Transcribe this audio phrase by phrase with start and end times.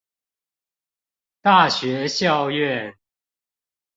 [1.41, 2.97] 大學校院